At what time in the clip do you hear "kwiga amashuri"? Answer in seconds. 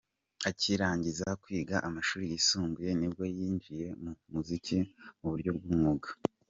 1.41-2.23